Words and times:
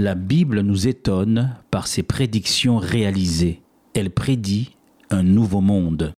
La 0.00 0.14
Bible 0.14 0.60
nous 0.60 0.86
étonne 0.86 1.56
par 1.72 1.88
ses 1.88 2.04
prédictions 2.04 2.76
réalisées. 2.76 3.62
Elle 3.94 4.10
prédit 4.10 4.76
un 5.10 5.24
nouveau 5.24 5.60
monde. 5.60 6.12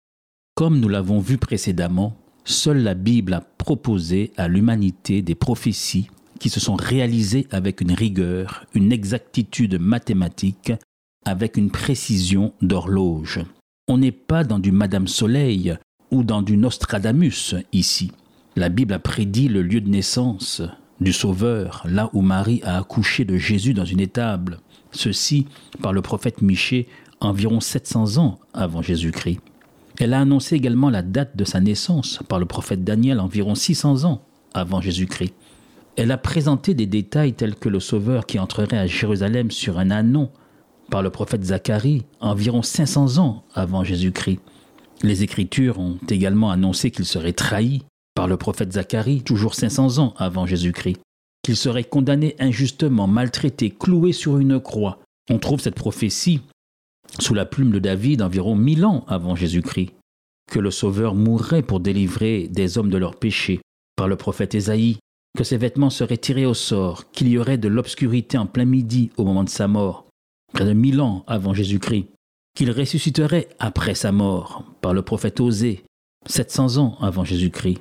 Comme 0.53 0.81
nous 0.81 0.89
l'avons 0.89 1.19
vu 1.19 1.37
précédemment, 1.37 2.17
seule 2.43 2.83
la 2.83 2.93
Bible 2.93 3.31
a 3.31 3.39
proposé 3.39 4.33
à 4.35 4.49
l'humanité 4.49 5.21
des 5.21 5.33
prophéties 5.33 6.09
qui 6.41 6.49
se 6.49 6.59
sont 6.59 6.75
réalisées 6.75 7.47
avec 7.51 7.79
une 7.79 7.93
rigueur, 7.93 8.65
une 8.73 8.91
exactitude 8.91 9.79
mathématique, 9.79 10.73
avec 11.25 11.55
une 11.55 11.71
précision 11.71 12.51
d'horloge. 12.61 13.39
On 13.87 13.97
n'est 13.97 14.11
pas 14.11 14.43
dans 14.43 14.59
du 14.59 14.73
Madame 14.73 15.07
Soleil 15.07 15.77
ou 16.11 16.23
dans 16.25 16.41
du 16.41 16.57
Nostradamus 16.57 17.55
ici. 17.71 18.11
La 18.57 18.67
Bible 18.67 18.93
a 18.93 18.99
prédit 18.99 19.47
le 19.47 19.61
lieu 19.61 19.79
de 19.79 19.89
naissance 19.89 20.63
du 21.01 21.13
Sauveur, 21.13 21.83
là 21.87 22.09
où 22.13 22.21
Marie 22.21 22.61
a 22.63 22.77
accouché 22.77 23.25
de 23.25 23.37
Jésus 23.37 23.73
dans 23.73 23.85
une 23.85 23.99
étable. 23.99 24.59
Ceci 24.91 25.45
par 25.81 25.93
le 25.93 26.01
prophète 26.01 26.41
Michée 26.41 26.87
environ 27.19 27.59
700 27.59 28.17
ans 28.17 28.39
avant 28.53 28.81
Jésus-Christ. 28.81 29.39
Elle 29.99 30.13
a 30.13 30.21
annoncé 30.21 30.55
également 30.55 30.89
la 30.89 31.01
date 31.01 31.35
de 31.35 31.43
sa 31.43 31.59
naissance 31.59 32.19
par 32.27 32.39
le 32.39 32.45
prophète 32.45 32.83
Daniel 32.83 33.19
environ 33.19 33.55
600 33.55 34.05
ans 34.05 34.21
avant 34.53 34.81
Jésus-Christ. 34.81 35.33
Elle 35.97 36.11
a 36.11 36.17
présenté 36.17 36.73
des 36.73 36.85
détails 36.85 37.33
tels 37.33 37.55
que 37.55 37.67
le 37.67 37.81
Sauveur 37.81 38.25
qui 38.25 38.39
entrerait 38.39 38.77
à 38.77 38.87
Jérusalem 38.87 39.51
sur 39.51 39.79
un 39.79 39.91
anon 39.91 40.29
par 40.89 41.01
le 41.01 41.09
prophète 41.09 41.43
Zacharie 41.43 42.05
environ 42.21 42.61
500 42.61 43.17
ans 43.17 43.43
avant 43.53 43.83
Jésus-Christ. 43.83 44.39
Les 45.03 45.23
Écritures 45.23 45.79
ont 45.79 45.97
également 46.09 46.51
annoncé 46.51 46.91
qu'il 46.91 47.05
serait 47.05 47.33
trahi 47.33 47.83
par 48.19 48.27
le 48.27 48.35
prophète 48.35 48.73
Zacharie 48.73 49.21
toujours 49.21 49.55
500 49.55 49.97
ans 49.99 50.13
avant 50.17 50.45
Jésus-Christ, 50.45 50.99
qu'il 51.41 51.55
serait 51.55 51.85
condamné 51.85 52.35
injustement, 52.37 53.07
maltraité, 53.07 53.69
cloué 53.69 54.11
sur 54.11 54.39
une 54.39 54.59
croix. 54.59 54.99
On 55.31 55.39
trouve 55.39 55.61
cette 55.61 55.75
prophétie 55.75 56.41
sous 57.17 57.33
la 57.33 57.45
plume 57.45 57.71
de 57.71 57.79
David 57.79 58.21
environ 58.21 58.55
1000 58.55 58.83
ans 58.83 59.05
avant 59.07 59.37
Jésus-Christ, 59.37 59.93
que 60.51 60.59
le 60.59 60.69
Sauveur 60.69 61.15
mourrait 61.15 61.61
pour 61.61 61.79
délivrer 61.79 62.49
des 62.49 62.77
hommes 62.77 62.89
de 62.89 62.97
leurs 62.97 63.15
péchés, 63.15 63.61
par 63.95 64.09
le 64.09 64.17
prophète 64.17 64.53
Ésaïe, 64.53 64.97
que 65.37 65.45
ses 65.45 65.55
vêtements 65.55 65.89
seraient 65.89 66.17
tirés 66.17 66.45
au 66.45 66.53
sort, 66.53 67.11
qu'il 67.11 67.29
y 67.29 67.37
aurait 67.37 67.57
de 67.57 67.69
l'obscurité 67.69 68.37
en 68.37 68.47
plein 68.47 68.65
midi 68.65 69.11
au 69.15 69.23
moment 69.23 69.45
de 69.45 69.49
sa 69.49 69.69
mort, 69.69 70.07
près 70.51 70.65
de 70.65 70.73
mille 70.73 70.99
ans 70.99 71.23
avant 71.25 71.53
Jésus-Christ, 71.53 72.07
qu'il 72.53 72.71
ressusciterait 72.71 73.47
après 73.59 73.95
sa 73.95 74.11
mort 74.11 74.65
par 74.81 74.93
le 74.93 75.03
prophète 75.03 75.39
Osée, 75.39 75.85
700 76.25 76.75
ans 76.79 76.97
avant 76.99 77.23
Jésus-Christ, 77.23 77.79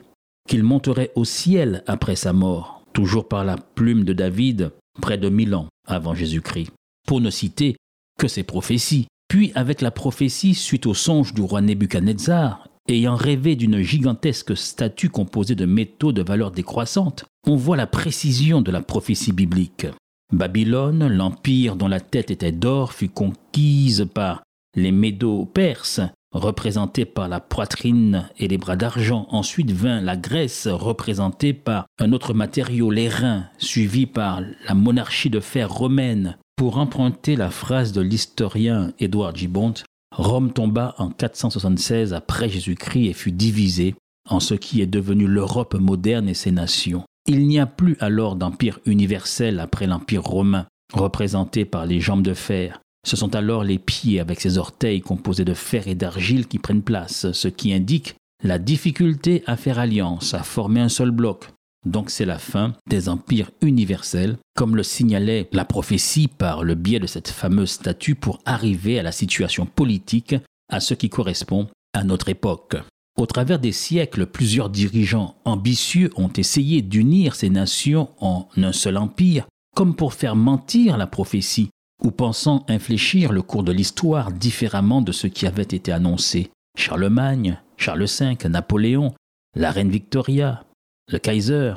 qu'il 0.48 0.64
monterait 0.64 1.12
au 1.14 1.24
ciel 1.24 1.84
après 1.86 2.16
sa 2.16 2.32
mort, 2.32 2.82
toujours 2.92 3.28
par 3.28 3.44
la 3.44 3.56
plume 3.56 4.02
de 4.02 4.12
David, 4.12 4.72
près 5.00 5.18
de 5.18 5.28
mille 5.28 5.54
ans 5.54 5.68
avant 5.86 6.14
Jésus-Christ, 6.14 6.72
pour 7.06 7.20
ne 7.20 7.30
citer 7.30 7.76
que 8.18 8.26
ces 8.26 8.42
prophéties. 8.42 9.06
Puis 9.28 9.52
avec 9.54 9.82
la 9.82 9.90
prophétie 9.90 10.54
suite 10.54 10.86
au 10.86 10.94
songe 10.94 11.34
du 11.34 11.42
roi 11.42 11.60
Nebuchadnezzar, 11.60 12.66
ayant 12.88 13.14
rêvé 13.14 13.54
d'une 13.54 13.80
gigantesque 13.82 14.56
statue 14.56 15.10
composée 15.10 15.54
de 15.54 15.66
métaux 15.66 16.12
de 16.12 16.22
valeur 16.22 16.50
décroissante, 16.50 17.26
on 17.46 17.54
voit 17.54 17.76
la 17.76 17.86
précision 17.86 18.62
de 18.62 18.72
la 18.72 18.80
prophétie 18.80 19.32
biblique. 19.32 19.86
Babylone, 20.32 21.06
l'empire 21.06 21.76
dont 21.76 21.88
la 21.88 22.00
tête 22.00 22.30
était 22.30 22.52
d'or, 22.52 22.92
fut 22.92 23.08
conquise 23.08 24.06
par 24.12 24.42
les 24.74 24.92
Médo-Perses, 24.92 26.00
représentés 26.32 27.04
par 27.04 27.28
la 27.28 27.40
poitrine 27.40 28.28
et 28.38 28.48
les 28.48 28.58
bras 28.58 28.76
d'argent. 28.76 29.26
Ensuite 29.30 29.70
vint 29.70 30.00
la 30.00 30.16
Grèce, 30.16 30.66
représentée 30.66 31.52
par 31.52 31.86
un 31.98 32.12
autre 32.12 32.34
matériau, 32.34 32.90
les 32.90 33.08
reins, 33.08 33.46
suivi 33.58 34.06
par 34.06 34.40
la 34.66 34.74
monarchie 34.74 35.30
de 35.30 35.40
fer 35.40 35.70
romaine. 35.72 36.36
Pour 36.56 36.78
emprunter 36.78 37.36
la 37.36 37.50
phrase 37.50 37.92
de 37.92 38.00
l'historien 38.00 38.92
Édouard 38.98 39.34
Gibbon, 39.34 39.74
Rome 40.12 40.52
tomba 40.52 40.94
en 40.98 41.10
476 41.10 42.14
après 42.14 42.48
Jésus-Christ 42.48 43.08
et 43.08 43.12
fut 43.12 43.32
divisée 43.32 43.94
en 44.28 44.40
ce 44.40 44.54
qui 44.54 44.80
est 44.80 44.86
devenu 44.86 45.26
l'Europe 45.26 45.74
moderne 45.74 46.28
et 46.28 46.34
ses 46.34 46.50
nations. 46.50 47.04
Il 47.26 47.46
n'y 47.46 47.58
a 47.58 47.66
plus 47.66 47.96
alors 48.00 48.36
d'empire 48.36 48.80
universel 48.86 49.60
après 49.60 49.86
l'empire 49.86 50.22
romain, 50.22 50.66
représenté 50.92 51.64
par 51.64 51.86
les 51.86 52.00
jambes 52.00 52.22
de 52.22 52.34
fer. 52.34 52.80
Ce 53.06 53.16
sont 53.16 53.34
alors 53.34 53.64
les 53.64 53.78
pieds 53.78 54.20
avec 54.20 54.40
ses 54.40 54.58
orteils 54.58 55.00
composés 55.00 55.44
de 55.44 55.54
fer 55.54 55.88
et 55.88 55.94
d'argile 55.94 56.46
qui 56.46 56.58
prennent 56.58 56.82
place, 56.82 57.32
ce 57.32 57.48
qui 57.48 57.72
indique 57.72 58.16
la 58.42 58.58
difficulté 58.58 59.42
à 59.46 59.56
faire 59.56 59.78
alliance, 59.78 60.34
à 60.34 60.42
former 60.42 60.80
un 60.80 60.88
seul 60.88 61.10
bloc. 61.10 61.48
Donc 61.86 62.10
c'est 62.10 62.24
la 62.24 62.38
fin 62.38 62.74
des 62.88 63.08
empires 63.08 63.50
universels, 63.62 64.36
comme 64.56 64.76
le 64.76 64.82
signalait 64.82 65.48
la 65.52 65.64
prophétie 65.64 66.28
par 66.28 66.64
le 66.64 66.74
biais 66.74 67.00
de 67.00 67.06
cette 67.06 67.28
fameuse 67.28 67.70
statue 67.70 68.14
pour 68.14 68.40
arriver 68.44 68.98
à 68.98 69.02
la 69.02 69.12
situation 69.12 69.64
politique, 69.64 70.34
à 70.70 70.80
ce 70.80 70.94
qui 70.94 71.08
correspond 71.08 71.68
à 71.94 72.04
notre 72.04 72.28
époque. 72.28 72.76
Au 73.16 73.26
travers 73.26 73.58
des 73.58 73.72
siècles, 73.72 74.26
plusieurs 74.26 74.70
dirigeants 74.70 75.36
ambitieux 75.44 76.10
ont 76.16 76.32
essayé 76.36 76.82
d'unir 76.82 77.34
ces 77.34 77.50
nations 77.50 78.10
en 78.20 78.48
un 78.56 78.72
seul 78.72 78.96
empire, 78.96 79.46
comme 79.74 79.96
pour 79.96 80.14
faire 80.14 80.36
mentir 80.36 80.96
la 80.96 81.06
prophétie, 81.06 81.70
ou 82.02 82.10
pensant 82.10 82.64
infléchir 82.68 83.32
le 83.32 83.42
cours 83.42 83.64
de 83.64 83.72
l'histoire 83.72 84.32
différemment 84.32 85.02
de 85.02 85.12
ce 85.12 85.26
qui 85.26 85.46
avait 85.46 85.62
été 85.62 85.92
annoncé. 85.92 86.50
Charlemagne, 86.76 87.58
Charles 87.76 88.06
V, 88.06 88.48
Napoléon, 88.48 89.14
la 89.56 89.70
reine 89.70 89.90
Victoria, 89.90 90.64
le 91.10 91.18
Kaiser, 91.18 91.74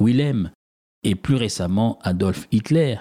Willem, 0.00 0.50
et 1.02 1.14
plus 1.14 1.36
récemment 1.36 1.98
Adolf 2.02 2.48
Hitler, 2.50 2.96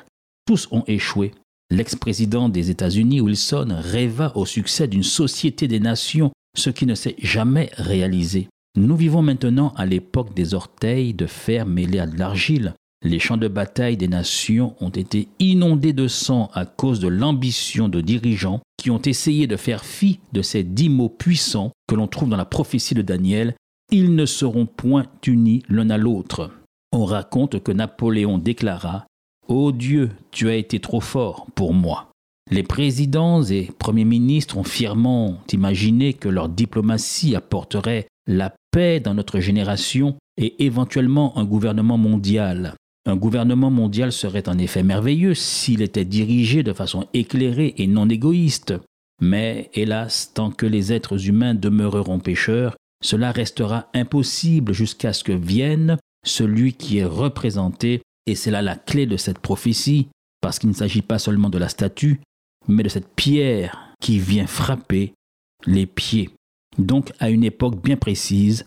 tous 0.45 0.67
ont 0.72 0.83
échoué. 0.88 1.33
L'ex-président 1.69 2.50
des 2.50 2.69
États-Unis, 2.69 3.22
Wilson, 3.22 3.75
rêva 3.77 4.31
au 4.35 4.45
succès 4.45 4.88
d'une 4.88 5.03
société 5.03 5.67
des 5.67 5.79
nations 5.79 6.31
ce 6.57 6.69
qui 6.69 6.85
ne 6.85 6.95
s'est 6.95 7.16
jamais 7.19 7.69
réalisé. 7.77 8.47
Nous 8.75 8.95
vivons 8.95 9.22
maintenant 9.22 9.73
à 9.75 9.85
l'époque 9.85 10.33
des 10.33 10.53
orteils 10.53 11.13
de 11.13 11.25
fer 11.25 11.66
mêlés 11.66 12.00
à 12.00 12.07
de 12.07 12.17
l'argile. 12.17 12.73
Les 13.03 13.19
champs 13.19 13.37
de 13.37 13.47
bataille 13.47 13.95
des 13.95 14.07
nations 14.07 14.75
ont 14.79 14.89
été 14.89 15.27
inondés 15.37 15.93
de 15.93 16.07
sang 16.07 16.49
à 16.53 16.65
cause 16.65 16.99
de 16.99 17.07
l'ambition 17.07 17.89
de 17.89 18.01
dirigeants 18.01 18.61
qui 18.77 18.89
ont 18.89 19.01
essayé 19.01 19.45
de 19.45 19.55
faire 19.55 19.85
fi 19.85 20.19
de 20.33 20.41
ces 20.41 20.63
dix 20.63 20.89
mots 20.89 21.09
puissants 21.09 21.71
que 21.87 21.93
l'on 21.93 22.07
trouve 22.07 22.29
dans 22.29 22.37
la 22.37 22.45
prophétie 22.45 22.95
de 22.95 23.03
Daniel. 23.03 23.53
Ils 23.91 24.15
ne 24.15 24.25
seront 24.25 24.65
point 24.65 25.05
unis 25.27 25.61
l'un 25.69 25.91
à 25.91 25.97
l'autre. 25.97 26.51
On 26.91 27.05
raconte 27.05 27.61
que 27.61 27.71
Napoléon 27.71 28.39
déclara 28.39 29.05
Ô 29.47 29.71
Dieu, 29.71 30.09
tu 30.31 30.49
as 30.49 30.55
été 30.55 30.79
trop 30.79 30.99
fort 30.99 31.45
pour 31.53 31.73
moi. 31.73 32.09
Les 32.49 32.63
présidents 32.63 33.43
et 33.43 33.69
premiers 33.77 34.05
ministres 34.05 34.57
ont 34.57 34.63
fièrement 34.63 35.37
imaginé 35.53 36.13
que 36.13 36.29
leur 36.29 36.49
diplomatie 36.49 37.35
apporterait 37.35 38.07
la 38.25 38.55
paix 38.71 39.00
dans 39.00 39.13
notre 39.13 39.39
génération 39.39 40.15
et 40.38 40.65
éventuellement 40.65 41.38
un 41.38 41.45
gouvernement 41.45 41.97
mondial. 41.97 42.75
Un 43.07 43.15
gouvernement 43.15 43.71
mondial 43.71 44.12
serait 44.12 44.50
en 44.50 44.57
effet 44.57 44.83
merveilleux 44.83 45.33
s'il 45.33 45.81
était 45.81 46.04
dirigé 46.04 46.62
de 46.62 46.74
façon 46.74 47.07
éclairée 47.13 47.74
et 47.77 47.88
non 47.88 48.09
égoïste. 48.09 48.74
Mais 49.21 49.71
hélas, 49.74 50.33
tant 50.33 50.51
que 50.51 50.65
les 50.65 50.92
êtres 50.92 51.30
humains 51.30 51.56
demeureront 51.56 52.19
pécheurs, 52.19 52.75
cela 53.01 53.31
restera 53.31 53.88
impossible 53.94 54.74
jusqu'à 54.74 55.13
ce 55.13 55.24
que 55.24 55.31
vienne 55.31 55.98
celui 56.25 56.74
qui 56.74 56.98
est 56.98 57.06
représenté, 57.06 58.01
et 58.25 58.36
c'est 58.36 58.51
là 58.51 58.62
la 58.62 58.75
clé 58.75 59.06
de 59.06 59.15
cette 59.15 59.39
prophétie, 59.39 60.10
parce 60.42 60.60
qu'il 60.60 60.69
ne 60.69 60.75
s'agit 60.75 61.01
pas 61.01 61.18
seulement 61.18 61.50
de 61.50 61.57
la 61.57 61.69
statue, 61.69 62.19
mais 62.68 62.83
de 62.83 62.89
cette 62.89 63.07
pierre 63.15 63.94
qui 64.01 64.19
vient 64.19 64.48
frapper 64.48 65.13
les 65.65 65.86
pieds. 65.86 66.30
Donc 66.77 67.13
à 67.19 67.30
une 67.30 67.45
époque 67.45 67.81
bien 67.81 67.95
précise, 67.95 68.65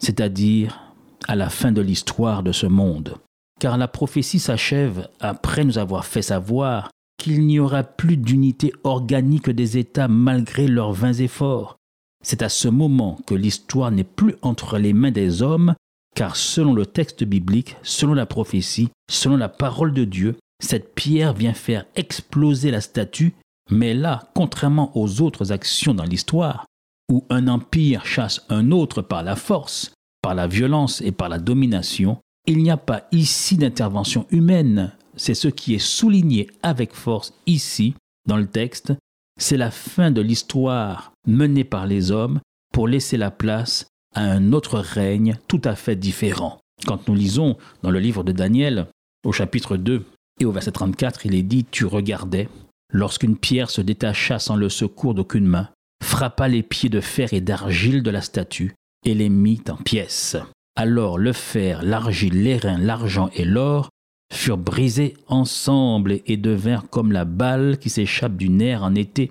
c'est-à-dire 0.00 0.80
à 1.28 1.36
la 1.36 1.50
fin 1.50 1.72
de 1.72 1.82
l'histoire 1.82 2.42
de 2.42 2.52
ce 2.52 2.66
monde. 2.66 3.18
Car 3.62 3.78
la 3.78 3.86
prophétie 3.86 4.40
s'achève 4.40 5.08
après 5.20 5.62
nous 5.62 5.78
avoir 5.78 6.04
fait 6.04 6.20
savoir 6.20 6.90
qu'il 7.16 7.46
n'y 7.46 7.60
aura 7.60 7.84
plus 7.84 8.16
d'unité 8.16 8.72
organique 8.82 9.48
des 9.50 9.78
États 9.78 10.08
malgré 10.08 10.66
leurs 10.66 10.90
vains 10.90 11.12
efforts. 11.12 11.76
C'est 12.24 12.42
à 12.42 12.48
ce 12.48 12.66
moment 12.66 13.20
que 13.24 13.36
l'histoire 13.36 13.92
n'est 13.92 14.02
plus 14.02 14.34
entre 14.42 14.78
les 14.78 14.92
mains 14.92 15.12
des 15.12 15.42
hommes, 15.42 15.76
car 16.16 16.34
selon 16.34 16.74
le 16.74 16.86
texte 16.86 17.22
biblique, 17.22 17.76
selon 17.84 18.14
la 18.14 18.26
prophétie, 18.26 18.88
selon 19.08 19.36
la 19.36 19.48
parole 19.48 19.94
de 19.94 20.06
Dieu, 20.06 20.34
cette 20.60 20.96
pierre 20.96 21.32
vient 21.32 21.54
faire 21.54 21.84
exploser 21.94 22.72
la 22.72 22.80
statue, 22.80 23.32
mais 23.70 23.94
là, 23.94 24.28
contrairement 24.34 24.90
aux 24.96 25.20
autres 25.20 25.52
actions 25.52 25.94
dans 25.94 26.02
l'histoire, 26.02 26.66
où 27.08 27.24
un 27.30 27.46
empire 27.46 28.06
chasse 28.06 28.44
un 28.48 28.72
autre 28.72 29.02
par 29.02 29.22
la 29.22 29.36
force, 29.36 29.94
par 30.20 30.34
la 30.34 30.48
violence 30.48 31.00
et 31.00 31.12
par 31.12 31.28
la 31.28 31.38
domination, 31.38 32.18
il 32.46 32.58
n'y 32.58 32.70
a 32.70 32.76
pas 32.76 33.06
ici 33.12 33.56
d'intervention 33.56 34.26
humaine. 34.30 34.92
C'est 35.16 35.34
ce 35.34 35.48
qui 35.48 35.74
est 35.74 35.78
souligné 35.78 36.48
avec 36.62 36.94
force 36.94 37.34
ici, 37.46 37.94
dans 38.26 38.36
le 38.36 38.46
texte. 38.46 38.92
C'est 39.40 39.56
la 39.56 39.70
fin 39.70 40.10
de 40.10 40.20
l'histoire 40.20 41.12
menée 41.26 41.64
par 41.64 41.86
les 41.86 42.10
hommes 42.10 42.40
pour 42.72 42.88
laisser 42.88 43.16
la 43.16 43.30
place 43.30 43.86
à 44.14 44.22
un 44.22 44.52
autre 44.52 44.78
règne 44.78 45.38
tout 45.48 45.60
à 45.64 45.74
fait 45.74 45.96
différent. 45.96 46.58
Quand 46.86 47.08
nous 47.08 47.14
lisons 47.14 47.56
dans 47.82 47.90
le 47.90 47.98
livre 47.98 48.24
de 48.24 48.32
Daniel, 48.32 48.88
au 49.24 49.32
chapitre 49.32 49.76
2 49.76 50.04
et 50.40 50.44
au 50.44 50.52
verset 50.52 50.72
34, 50.72 51.26
il 51.26 51.34
est 51.34 51.42
dit 51.42 51.64
Tu 51.70 51.84
regardais, 51.84 52.48
lorsqu'une 52.92 53.36
pierre 53.36 53.70
se 53.70 53.80
détacha 53.80 54.38
sans 54.38 54.56
le 54.56 54.68
secours 54.68 55.14
d'aucune 55.14 55.46
main, 55.46 55.68
frappa 56.02 56.48
les 56.48 56.62
pieds 56.62 56.88
de 56.88 57.00
fer 57.00 57.32
et 57.32 57.40
d'argile 57.40 58.02
de 58.02 58.10
la 58.10 58.20
statue, 58.20 58.74
et 59.04 59.14
les 59.14 59.28
mit 59.28 59.62
en 59.68 59.76
pièces. 59.76 60.36
Alors 60.74 61.18
le 61.18 61.32
fer, 61.32 61.82
l'argile, 61.82 62.42
l'airain, 62.42 62.78
l'argent 62.78 63.28
et 63.34 63.44
l'or 63.44 63.90
furent 64.32 64.58
brisés 64.58 65.14
ensemble 65.26 66.20
et 66.26 66.36
devinrent 66.36 66.88
comme 66.88 67.12
la 67.12 67.24
balle 67.24 67.78
qui 67.78 67.90
s'échappe 67.90 68.36
du 68.36 68.48
nerf 68.48 68.82
en 68.82 68.94
été. 68.94 69.30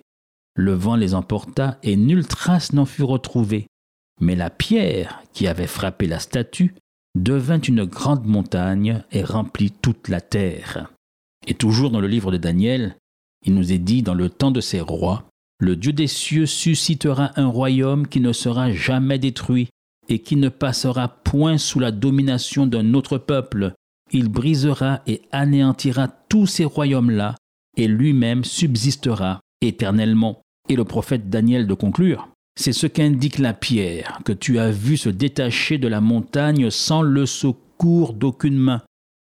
Le 0.56 0.74
vent 0.74 0.96
les 0.96 1.16
emporta 1.16 1.80
et 1.82 1.96
nulle 1.96 2.28
trace 2.28 2.74
n'en 2.74 2.86
fut 2.86 3.04
retrouvée. 3.04 3.68
Mais 4.20 4.36
la 4.36 4.52
pierre 4.52 5.24
qui 5.34 5.48
avait 5.48 5.68
frappé 5.68 6.06
la 6.06 6.20
statue 6.20 6.76
devint 7.16 7.60
une 7.60 7.86
grande 7.86 8.26
montagne 8.26 9.04
et 9.12 9.24
remplit 9.24 9.72
toute 9.72 10.08
la 10.08 10.22
terre. 10.22 10.92
Et 11.48 11.56
toujours 11.56 11.90
dans 11.90 12.00
le 12.00 12.08
livre 12.08 12.32
de 12.32 12.38
Daniel, 12.38 12.96
il 13.44 13.56
nous 13.56 13.74
est 13.74 13.80
dit 13.80 14.04
dans 14.04 14.14
le 14.14 14.30
temps 14.30 14.52
de 14.52 14.62
ces 14.62 14.80
rois, 14.80 15.26
le 15.60 15.76
Dieu 15.76 15.94
des 15.94 16.08
cieux 16.08 16.46
suscitera 16.46 17.32
un 17.36 17.48
royaume 17.48 18.08
qui 18.08 18.20
ne 18.20 18.34
sera 18.34 18.72
jamais 18.72 19.18
détruit 19.18 19.70
et 20.10 20.20
qui 20.20 20.36
ne 20.36 20.50
passera 20.50 21.08
point 21.08 21.58
sous 21.58 21.80
la 21.80 21.92
domination 21.92 22.68
d'un 22.68 22.94
autre 22.94 23.18
peuple. 23.18 23.74
Il 24.12 24.30
brisera 24.30 25.02
et 25.08 25.22
anéantira 25.32 26.08
tous 26.08 26.48
ces 26.48 26.66
royaumes-là, 26.66 27.36
et 27.78 27.88
lui-même 27.88 28.44
subsistera 28.44 29.40
éternellement. 29.62 30.42
Et 30.70 30.76
le 30.76 30.84
prophète 30.84 31.30
Daniel 31.30 31.68
de 31.68 31.74
conclure, 31.74 32.30
c'est 32.60 32.74
ce 32.74 32.88
qu'indique 32.88 33.40
la 33.40 33.54
pierre 33.54 34.20
que 34.26 34.34
tu 34.34 34.60
as 34.60 34.72
vu 34.72 34.98
se 34.98 35.10
détacher 35.10 35.78
de 35.78 35.88
la 35.88 36.02
montagne 36.02 36.70
sans 36.70 37.02
le 37.02 37.26
secours 37.26 38.14
d'aucune 38.14 38.58
main, 38.58 38.82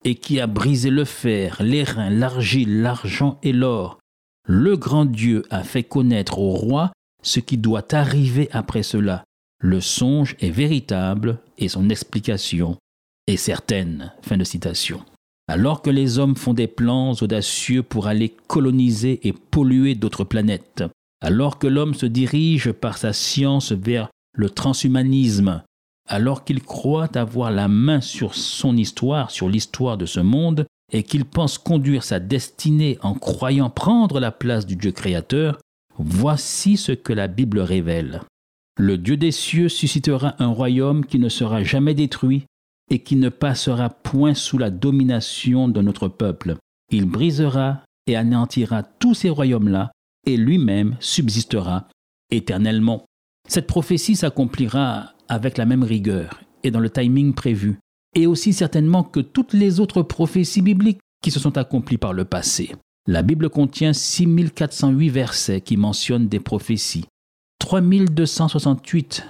et 0.05 0.15
qui 0.15 0.39
a 0.39 0.47
brisé 0.47 0.89
le 0.89 1.05
fer, 1.05 1.57
l'airain, 1.61 2.09
l'argile, 2.09 2.81
l'argent 2.81 3.39
et 3.43 3.51
l'or. 3.51 3.99
Le 4.47 4.77
grand 4.77 5.05
Dieu 5.05 5.43
a 5.49 5.63
fait 5.63 5.83
connaître 5.83 6.39
au 6.39 6.51
roi 6.51 6.91
ce 7.23 7.39
qui 7.39 7.57
doit 7.57 7.93
arriver 7.93 8.47
après 8.51 8.83
cela. 8.83 9.25
Le 9.59 9.81
songe 9.81 10.36
est 10.39 10.51
véritable 10.51 11.39
et 11.57 11.68
son 11.68 11.89
explication 11.89 12.77
est 13.25 13.38
certaine. 13.38 14.13
Fin 14.21 14.38
de 14.38 14.44
citation. 14.44 15.04
Alors 15.48 15.81
que 15.81 15.89
les 15.89 16.19
hommes 16.19 16.36
font 16.36 16.54
des 16.54 16.68
plans 16.68 17.13
audacieux 17.21 17.81
pour 17.81 18.07
aller 18.07 18.36
coloniser 18.48 19.27
et 19.27 19.33
polluer 19.33 19.95
d'autres 19.95 20.25
planètes, 20.25 20.83
alors 21.21 21.57
que 21.57 21.68
l'homme 21.68 21.94
se 21.94 22.06
dirige 22.06 22.71
par 22.71 22.98
sa 22.98 23.13
science 23.13 23.71
vers 23.71 24.09
le 24.33 24.50
transhumanisme, 24.50 25.63
alors 26.07 26.44
qu'il 26.44 26.62
croit 26.62 27.18
avoir 27.18 27.51
la 27.51 27.68
main 27.68 28.01
sur 28.01 28.36
son 28.36 28.77
histoire, 28.77 29.31
sur 29.31 29.50
l'histoire 29.50 29.98
de 29.98 30.06
ce 30.06 30.19
monde, 30.19 30.65
et 30.92 31.04
qu'il 31.04 31.25
pense 31.25 31.57
conduire 31.57 32.04
sa 32.04 32.19
destinée 32.19 32.98
en 33.01 33.13
croyant 33.13 33.69
prendre 33.69 34.19
la 34.19 34.31
place 34.31 34.65
du 34.65 34.75
Dieu 34.75 34.92
créateur, 34.92 35.57
voici 35.98 36.77
ce 36.77 36.92
que 36.92 37.13
la 37.13 37.27
Bible 37.27 37.59
révèle. 37.59 38.21
Le 38.79 38.97
Dieu 39.00 39.18
des 39.18 39.31
cieux 39.31 39.69
suscitera 39.69 40.35
un 40.38 40.50
royaume 40.50 41.03
qui 41.03 41.18
ne 41.18 41.29
sera 41.29 41.63
jamais 41.63 41.95
détruit 41.95 42.45
et 42.91 43.00
qui 43.00 43.15
ne 43.15 43.29
passera 43.29 43.89
point 43.89 44.35
sous 44.35 44.59
la 44.59 44.69
domination 44.69 45.68
de 45.68 45.81
notre 45.81 46.07
peuple. 46.07 46.57
Il 46.91 47.06
brisera 47.06 47.81
et 48.06 48.15
anéantira 48.15 48.83
tous 48.83 49.15
ces 49.15 49.31
royaumes-là 49.31 49.91
et 50.27 50.38
lui-même 50.38 50.95
subsistera 51.00 51.88
éternellement. 52.29 53.06
Cette 53.50 53.65
prophétie 53.65 54.15
s'accomplira 54.15 55.13
avec 55.27 55.57
la 55.57 55.65
même 55.65 55.83
rigueur 55.83 56.39
et 56.63 56.69
dans 56.69 56.80
le 56.80 56.89
timing 56.89 57.33
prévu, 57.33 57.80
et 58.15 58.27
aussi 58.27 58.53
certainement 58.53 59.03
que 59.03 59.19
toutes 59.19 59.53
les 59.53 59.80
autres 59.80 60.03
prophéties 60.03 60.62
bibliques 60.62 61.00
qui 61.23 61.31
se 61.31 61.39
sont 61.39 61.57
accomplies 61.57 61.97
par 61.97 62.13
le 62.13 62.25
passé. 62.25 62.71
La 63.07 63.23
Bible 63.23 63.50
contient 63.50 63.94
6408 63.94 65.09
versets 65.09 65.62
qui 65.62 65.77
mentionnent 65.77 66.27
des 66.27 66.39
prophéties. 66.39 67.06
3268 67.67 69.25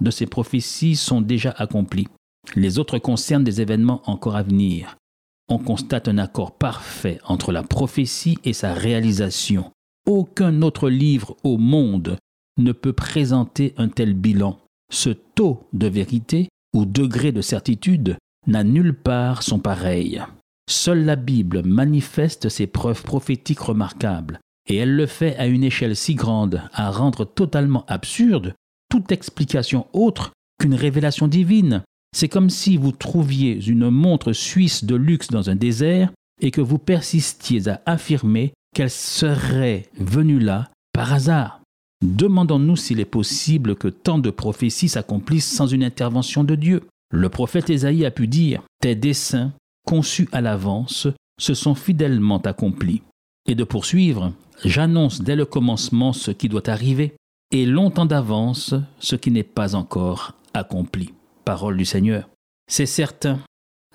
de 0.00 0.10
ces 0.12 0.26
prophéties 0.26 0.94
sont 0.94 1.20
déjà 1.20 1.50
accomplies. 1.50 2.06
Les 2.54 2.78
autres 2.78 2.98
concernent 2.98 3.42
des 3.42 3.60
événements 3.60 4.00
encore 4.08 4.36
à 4.36 4.44
venir. 4.44 4.96
On 5.48 5.58
constate 5.58 6.06
un 6.06 6.18
accord 6.18 6.56
parfait 6.56 7.18
entre 7.24 7.50
la 7.50 7.64
prophétie 7.64 8.38
et 8.44 8.52
sa 8.52 8.74
réalisation. 8.74 9.72
Aucun 10.06 10.62
autre 10.62 10.88
livre 10.88 11.36
au 11.42 11.58
monde 11.58 12.16
ne 12.58 12.70
peut 12.70 12.92
présenter 12.92 13.74
un 13.76 13.88
tel 13.88 14.14
bilan. 14.14 14.60
Ce 14.92 15.10
taux 15.10 15.66
de 15.72 15.88
vérité 15.88 16.48
ou 16.72 16.84
degré 16.84 17.32
de 17.32 17.42
certitude 17.42 18.18
n'a 18.46 18.62
nulle 18.62 18.94
part 18.94 19.42
son 19.42 19.58
pareil. 19.58 20.22
Seule 20.70 21.04
la 21.04 21.16
Bible 21.16 21.64
manifeste 21.64 22.50
ses 22.50 22.68
preuves 22.68 23.02
prophétiques 23.02 23.58
remarquables, 23.58 24.38
et 24.70 24.76
elle 24.76 24.94
le 24.94 25.06
fait 25.06 25.36
à 25.36 25.46
une 25.46 25.64
échelle 25.64 25.96
si 25.96 26.14
grande 26.14 26.62
à 26.72 26.90
rendre 26.90 27.24
totalement 27.24 27.84
absurde 27.88 28.54
toute 28.88 29.10
explication 29.10 29.86
autre 29.92 30.30
qu'une 30.60 30.74
révélation 30.74 31.26
divine. 31.26 31.82
C'est 32.16 32.28
comme 32.28 32.50
si 32.50 32.76
vous 32.76 32.92
trouviez 32.92 33.60
une 33.66 33.90
montre 33.90 34.32
suisse 34.32 34.84
de 34.84 34.94
luxe 34.94 35.28
dans 35.28 35.50
un 35.50 35.56
désert 35.56 36.12
et 36.40 36.52
que 36.52 36.60
vous 36.60 36.78
persistiez 36.78 37.68
à 37.68 37.82
affirmer 37.84 38.52
qu'elle 38.74 38.90
serait 38.90 39.88
venue 39.98 40.38
là 40.38 40.70
par 40.92 41.12
hasard. 41.12 41.60
Demandons-nous 42.02 42.76
s'il 42.76 43.00
est 43.00 43.04
possible 43.04 43.74
que 43.74 43.88
tant 43.88 44.18
de 44.18 44.30
prophéties 44.30 44.88
s'accomplissent 44.88 45.50
sans 45.50 45.66
une 45.66 45.84
intervention 45.84 46.44
de 46.44 46.54
Dieu. 46.54 46.82
Le 47.12 47.28
prophète 47.28 47.70
Ésaïe 47.70 48.06
a 48.06 48.10
pu 48.12 48.28
dire 48.28 48.62
Tes 48.80 48.94
desseins, 48.94 49.52
conçus 49.84 50.28
à 50.32 50.40
l'avance, 50.40 51.08
se 51.40 51.54
sont 51.54 51.74
fidèlement 51.74 52.38
accomplis. 52.38 53.02
Et 53.46 53.54
de 53.54 53.64
poursuivre 53.64 54.32
J'annonce 54.64 55.22
dès 55.22 55.36
le 55.36 55.46
commencement 55.46 56.12
ce 56.12 56.30
qui 56.30 56.48
doit 56.48 56.68
arriver, 56.68 57.14
et 57.50 57.64
longtemps 57.64 58.06
d'avance 58.06 58.74
ce 58.98 59.16
qui 59.16 59.30
n'est 59.30 59.42
pas 59.42 59.74
encore 59.74 60.34
accompli. 60.52 61.14
Parole 61.44 61.76
du 61.76 61.84
Seigneur. 61.84 62.28
C'est 62.70 62.86
certain, 62.86 63.40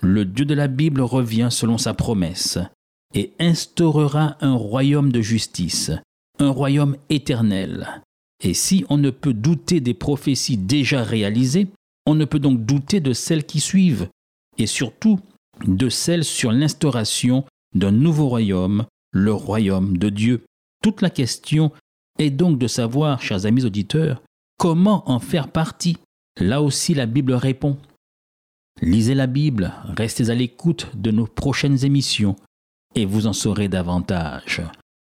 le 0.02 0.24
Dieu 0.24 0.44
de 0.44 0.54
la 0.54 0.68
Bible 0.68 1.00
revient 1.00 1.48
selon 1.50 1.78
sa 1.78 1.94
promesse 1.94 2.58
et 3.14 3.32
instaurera 3.38 4.36
un 4.40 4.54
royaume 4.54 5.10
de 5.10 5.22
justice, 5.22 5.92
un 6.38 6.50
royaume 6.50 6.96
éternel. 7.08 8.02
Et 8.42 8.52
si 8.52 8.84
on 8.90 8.98
ne 8.98 9.10
peut 9.10 9.32
douter 9.32 9.80
des 9.80 9.94
prophéties 9.94 10.58
déjà 10.58 11.02
réalisées, 11.02 11.68
on 12.04 12.14
ne 12.14 12.24
peut 12.24 12.38
donc 12.38 12.66
douter 12.66 13.00
de 13.00 13.12
celles 13.12 13.46
qui 13.46 13.60
suivent, 13.60 14.08
et 14.58 14.66
surtout 14.66 15.18
de 15.66 15.88
celles 15.88 16.24
sur 16.24 16.52
l'instauration 16.52 17.44
d'un 17.74 17.92
nouveau 17.92 18.28
royaume, 18.28 18.84
le 19.16 19.32
royaume 19.32 19.96
de 19.96 20.10
Dieu. 20.10 20.44
Toute 20.82 21.00
la 21.00 21.10
question 21.10 21.72
est 22.18 22.30
donc 22.30 22.58
de 22.58 22.66
savoir, 22.66 23.22
chers 23.22 23.46
amis 23.46 23.64
auditeurs, 23.64 24.22
comment 24.58 25.08
en 25.10 25.18
faire 25.18 25.48
partie. 25.48 25.96
Là 26.38 26.62
aussi 26.62 26.94
la 26.94 27.06
Bible 27.06 27.32
répond. 27.32 27.78
Lisez 28.82 29.14
la 29.14 29.26
Bible, 29.26 29.72
restez 29.96 30.28
à 30.28 30.34
l'écoute 30.34 30.88
de 30.94 31.10
nos 31.10 31.26
prochaines 31.26 31.84
émissions 31.84 32.36
et 32.94 33.06
vous 33.06 33.26
en 33.26 33.32
saurez 33.32 33.68
davantage. 33.68 34.62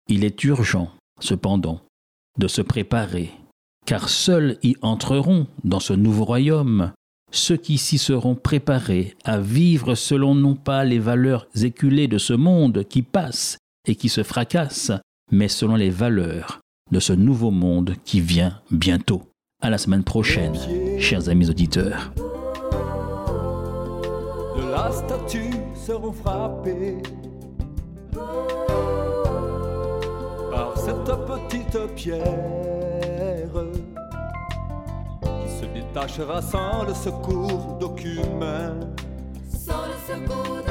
Il 0.08 0.24
est 0.24 0.44
urgent, 0.44 0.90
cependant, 1.20 1.80
de 2.38 2.46
se 2.46 2.60
préparer, 2.60 3.30
car 3.86 4.10
seuls 4.10 4.58
y 4.62 4.76
entreront 4.82 5.46
dans 5.64 5.80
ce 5.80 5.94
nouveau 5.94 6.24
royaume 6.24 6.92
ceux 7.30 7.56
qui 7.56 7.78
s'y 7.78 7.98
seront 7.98 8.36
préparés 8.36 9.16
à 9.24 9.40
vivre 9.40 9.96
selon 9.96 10.34
non 10.36 10.54
pas 10.54 10.84
les 10.84 11.00
valeurs 11.00 11.48
éculées 11.56 12.06
de 12.06 12.18
ce 12.18 12.32
monde 12.32 12.84
qui 12.84 13.02
passe 13.02 13.58
et 13.86 13.96
qui 13.96 14.08
se 14.08 14.22
fracasse, 14.22 14.92
mais 15.30 15.48
selon 15.48 15.76
les 15.76 15.90
valeurs 15.90 16.60
de 16.90 17.00
ce 17.00 17.12
nouveau 17.12 17.50
monde 17.50 17.94
qui 18.04 18.20
vient 18.20 18.60
bientôt. 18.70 19.22
À 19.62 19.70
la 19.70 19.78
semaine 19.78 20.04
prochaine, 20.04 20.54
chers 20.98 21.28
amis 21.28 21.48
auditeurs. 21.48 22.12
De 24.56 24.70
la 24.70 24.92
statue 24.92 25.54
seront 25.74 26.12
frappés 26.12 26.98
par 30.50 30.76
cette 30.76 31.04
petite 31.26 31.78
pierre 31.96 33.50
qui 35.22 35.50
se 35.50 35.64
détachera 35.72 36.42
sans 36.42 36.84
le 36.84 36.94
secours 36.94 37.78
d'aucune 37.80 38.38
main. 38.38 38.78
Sans 39.48 39.86
le 39.86 39.96
secours 40.06 40.63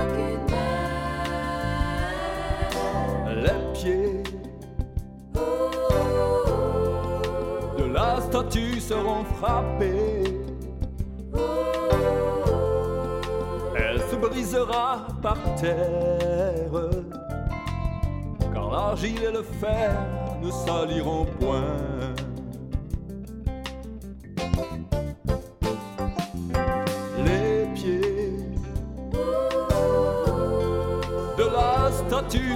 de 7.77 7.83
la 7.91 8.21
statue 8.21 8.79
seront 8.79 9.25
frappés. 9.25 10.23
Elle 13.75 13.99
se 14.01 14.15
brisera 14.15 15.07
par 15.21 15.37
terre, 15.59 16.89
car 18.53 18.71
l'argile 18.71 19.23
et 19.23 19.31
le 19.31 19.43
fer 19.43 19.91
ne 20.41 20.49
saliront 20.51 21.25
point. 21.39 22.13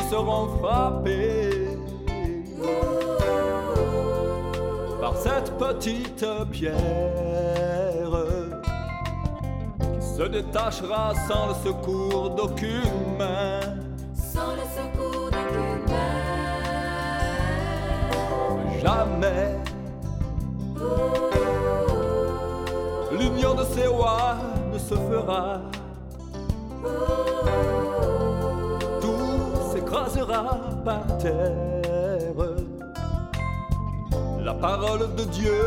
Seront 0.09 0.47
frappés 0.59 1.77
par 5.01 5.15
cette 5.17 5.57
petite 5.57 6.25
pierre 6.51 6.77
qui 9.81 10.07
se 10.07 10.23
détachera 10.23 11.13
sans 11.27 11.47
le 11.49 11.53
secours 11.55 12.29
d'aucune 12.31 13.17
main. 13.17 13.59
Sans 14.15 14.53
le 14.53 14.63
secours 14.79 15.29
d'aucune 15.29 15.83
main. 15.89 16.17
Jamais 18.81 19.57
l'union 23.11 23.55
de 23.55 23.63
ces 23.63 23.87
rois 23.87 24.37
ne 24.71 24.79
se 24.79 24.95
fera. 24.95 25.61
Terre. 31.19 32.33
La 34.43 34.53
parole 34.53 35.15
de 35.15 35.23
Dieu 35.23 35.63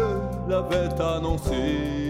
l'avait 0.48 1.00
annoncé. 1.00 2.09